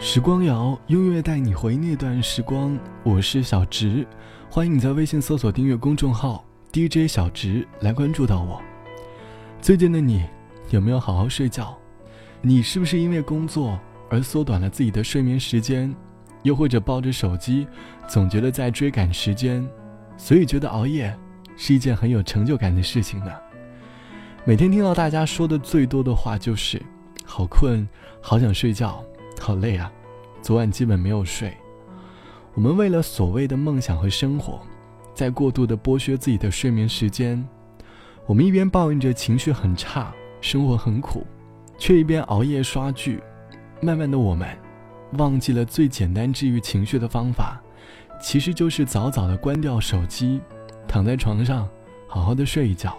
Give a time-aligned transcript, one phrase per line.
[0.00, 2.78] 时光谣，音乐带你回那段时光。
[3.02, 4.06] 我是小植，
[4.48, 8.62] 欢迎你在微信搜索订阅公众号 DJ 小植来关注到我。
[9.60, 10.24] 最近的你
[10.70, 11.76] 有没有好好睡觉？
[12.40, 13.76] 你是不是因为工作
[14.08, 15.92] 而缩短了自己的睡眠时间？
[16.44, 17.66] 又或者抱着手机，
[18.06, 19.68] 总觉得在追赶时间，
[20.16, 21.12] 所以觉得熬夜
[21.56, 23.32] 是一件很有成就感的事情呢？
[24.44, 26.80] 每天听到大家说的最多的话就是
[27.26, 27.86] “好困，
[28.22, 29.04] 好想睡觉”。
[29.40, 29.90] 好累啊，
[30.42, 31.56] 昨晚基本没有睡。
[32.54, 34.60] 我们为了所谓的梦想和生活，
[35.14, 37.46] 在过度的剥削自己的睡眠时间。
[38.26, 41.26] 我们一边抱怨着情绪很差，生活很苦，
[41.78, 43.22] 却一边熬夜刷剧。
[43.80, 44.48] 慢慢的，我们
[45.12, 47.60] 忘记了最简单治愈情绪的方法，
[48.20, 50.40] 其实就是早早的关掉手机，
[50.86, 51.66] 躺在床上
[52.06, 52.96] 好好的睡一觉。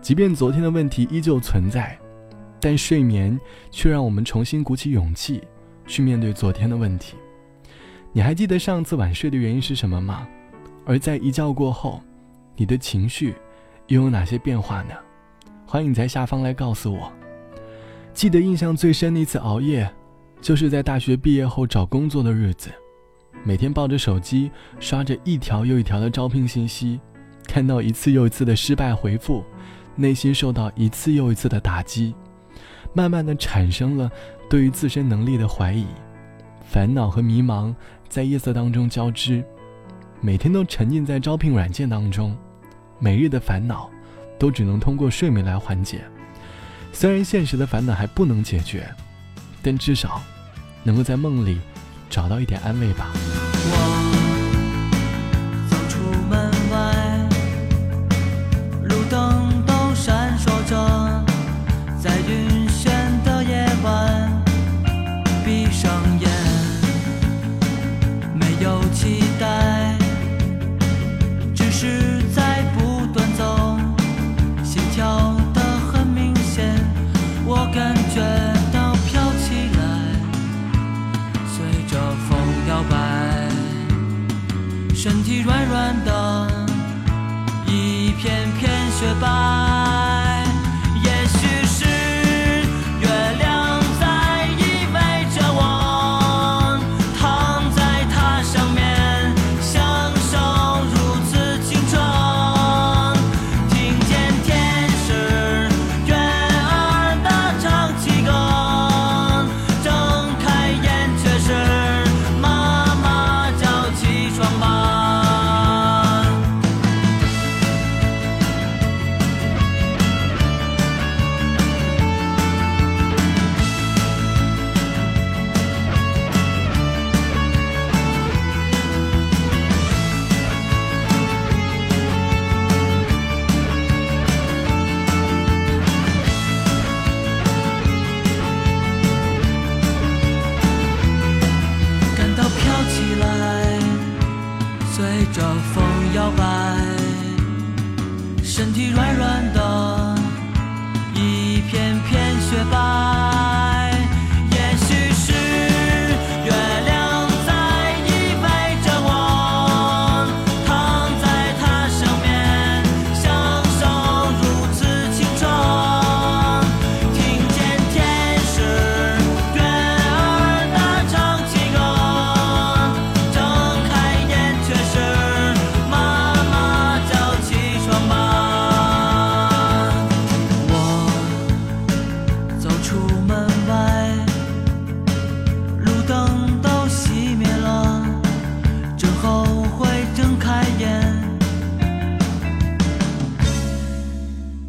[0.00, 1.98] 即便昨天的问题依旧存在。
[2.60, 3.38] 但睡眠
[3.70, 5.42] 却让我们重新鼓起勇气
[5.86, 7.16] 去面对昨天的问题。
[8.12, 10.26] 你还记得上次晚睡的原因是什么吗？
[10.84, 12.00] 而在一觉过后，
[12.56, 13.34] 你的情绪
[13.86, 14.94] 又有哪些变化呢？
[15.66, 17.12] 欢迎在下方来告诉我。
[18.14, 19.88] 记得印象最深的一次熬夜，
[20.40, 22.70] 就是在大学毕业后找工作的日子，
[23.44, 24.50] 每天抱着手机
[24.80, 26.98] 刷着一条又一条的招聘信息，
[27.46, 29.44] 看到一次又一次的失败回复，
[29.94, 32.14] 内心受到一次又一次的打击。
[32.98, 34.10] 慢慢的产生了
[34.50, 35.86] 对于自身能力的怀疑，
[36.68, 37.72] 烦恼和迷茫
[38.08, 39.44] 在夜色当中交织，
[40.20, 42.36] 每天都沉浸在招聘软件当中，
[42.98, 43.88] 每日的烦恼
[44.36, 46.00] 都只能通过睡眠来缓解。
[46.92, 48.92] 虽然现实的烦恼还不能解决，
[49.62, 50.20] 但至少
[50.82, 51.60] 能够在梦里
[52.10, 53.12] 找到一点安慰吧。
[88.18, 89.77] 片片雪白。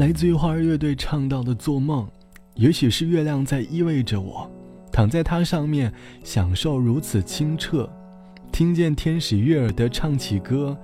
[0.00, 2.08] 来自于花儿乐队唱到的做梦，
[2.54, 4.50] 也许是月亮在依偎着我，
[4.90, 5.92] 躺在它上面，
[6.24, 7.86] 享受如此清澈，
[8.50, 10.74] 听见天使悦耳的唱起歌，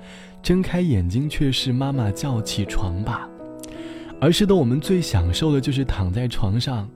[0.42, 3.26] 睁开眼睛却是妈妈叫起床吧。
[4.20, 6.86] 儿时的我们最享受的就是躺在床上，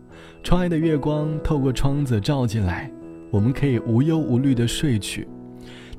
[0.43, 2.93] 窗外的月光透过窗子照进来，
[3.31, 5.27] 我们可以无忧无虑的睡去。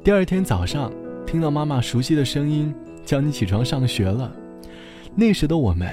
[0.04, 0.94] 第二天早上，
[1.26, 2.72] 听到妈妈熟悉的声音，
[3.04, 4.32] 叫你起床上学了。
[5.16, 5.92] 那时的我们。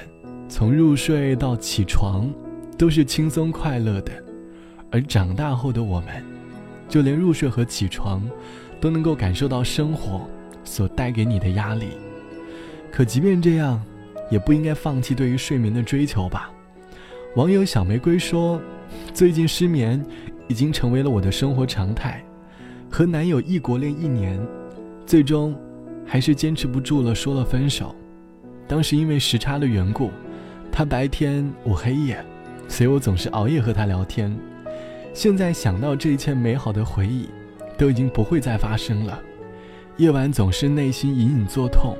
[0.49, 2.27] 从入睡到起床，
[2.75, 4.11] 都是轻松快乐的，
[4.89, 6.25] 而长大后的我们，
[6.89, 8.27] 就连入睡和起床，
[8.81, 10.27] 都能够感受到生活
[10.63, 11.89] 所带给你的压力。
[12.91, 13.79] 可即便这样，
[14.31, 16.51] 也不应该放弃对于睡眠的追求吧。
[17.35, 18.59] 网友小玫瑰说
[19.13, 20.03] ：“最近失眠，
[20.47, 22.23] 已经成为了我的生活常态。
[22.89, 24.39] 和男友异国恋一年，
[25.05, 25.55] 最终
[26.07, 27.95] 还是坚持不住了，说了分手。
[28.67, 30.09] 当时因为时差的缘故，
[30.79, 32.23] 他白天我黑夜，
[32.69, 34.33] 所以我总是熬夜和他聊天。
[35.13, 37.27] 现在想到这一切美好的回忆，
[37.77, 39.19] 都已经不会再发生了。
[39.97, 41.97] 夜晚总是内心隐隐作痛，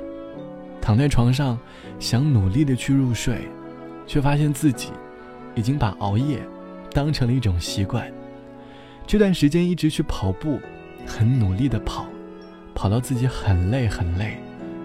[0.80, 1.58] 躺在床上
[1.98, 3.50] 想努力的去入睡，
[4.06, 4.88] 却发现自己
[5.54, 6.40] 已经把熬夜
[6.90, 8.10] 当成了一种习惯。
[9.06, 10.58] 这段时间一直去跑步，
[11.06, 12.06] 很努力的跑，
[12.74, 14.38] 跑到自己很累很累，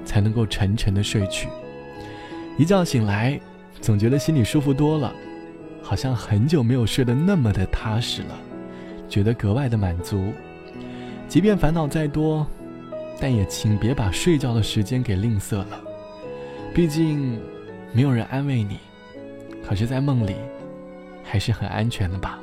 [0.03, 1.47] 才能够沉沉的睡去。
[2.57, 3.39] 一觉醒来，
[3.85, 5.13] 总觉得心里舒服多了，
[5.79, 8.35] 好像很久没有睡得那么的踏实了，
[9.07, 10.33] 觉得格外的满足。
[11.27, 12.47] 即便烦恼再多。
[13.17, 15.81] 但也请别把睡觉的时间给吝啬了，
[16.73, 17.39] 毕竟
[17.93, 18.77] 没有人安慰你，
[19.65, 20.35] 可是，在梦里
[21.23, 22.37] 还是很安全的吧。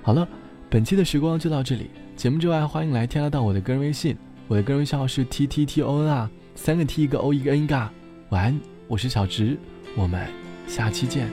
[0.00, 0.26] 好了，
[0.70, 1.90] 本期的时光就到这里。
[2.16, 4.16] 节目之外，欢迎来添加到我的个人微信，
[4.48, 7.92] 我的个人微信号是 t t t o n 啊，三个 t 一个 o 一个 n 嘎。
[8.30, 9.58] 晚安，我是小直，
[9.94, 10.26] 我们
[10.66, 11.28] 下期见。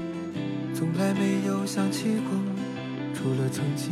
[0.74, 2.38] 从来没有想起过，
[3.14, 3.92] 除了曾经。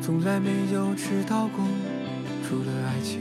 [0.00, 1.64] 从来没有迟到过，
[2.48, 3.20] 除了爱情。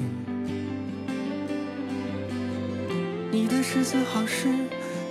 [3.32, 4.48] 你的十四行诗，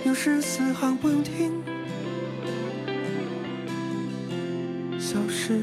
[0.05, 1.51] 有十四行不用听，
[4.99, 5.61] 消失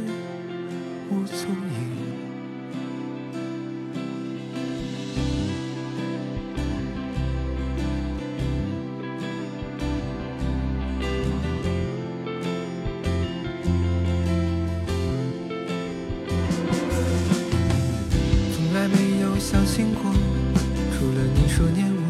[21.56, 22.03] 说念我，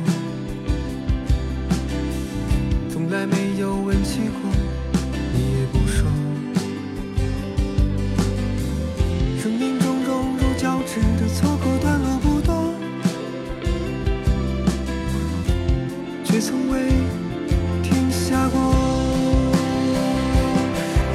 [2.91, 4.50] 从来没有问起过，
[5.35, 6.08] 你也不说。
[9.43, 12.73] 生命中融入交织的错过段落不多，
[16.25, 16.88] 却从未
[17.82, 18.58] 停下过。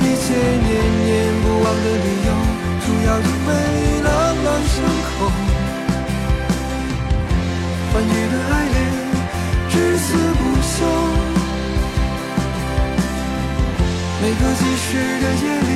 [0.02, 0.70] 一切念
[1.04, 2.30] 念不忘的理由，
[2.86, 3.50] 主要因为
[4.04, 4.08] 朗
[4.44, 4.86] 朗上
[5.18, 5.59] 口。
[8.02, 8.78] 你的爱恋，
[9.70, 10.08] 至死
[10.40, 10.76] 不休。
[14.22, 14.88] 每个及时
[15.22, 15.72] 的夜里，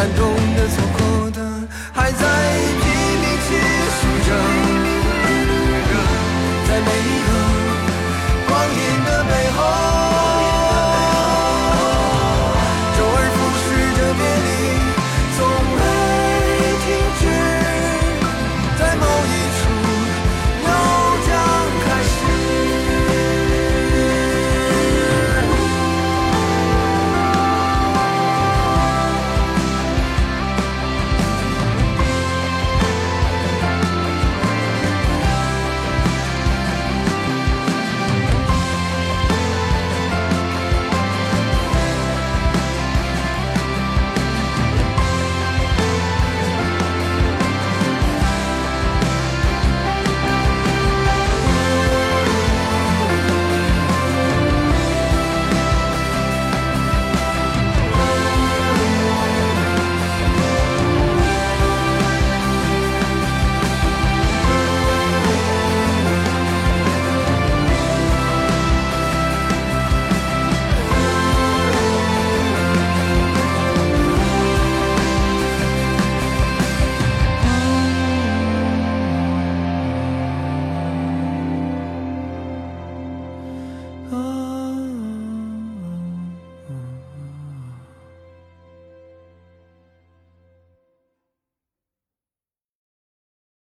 [0.00, 0.39] 感动。